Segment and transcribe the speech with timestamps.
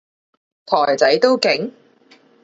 [0.65, 1.71] 台仔都勁？